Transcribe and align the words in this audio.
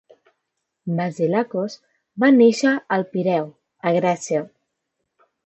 Vasilakos 0.99 1.75
va 2.25 2.31
néixer 2.39 2.73
al 2.99 3.07
Pireu, 3.13 3.53
a 3.91 3.95
Grècia. 4.01 4.43